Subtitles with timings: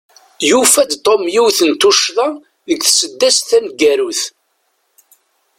[0.49, 2.27] Yufa-d Tom yiwet n tuccḍa
[2.67, 4.21] deg tsedast taneggarut.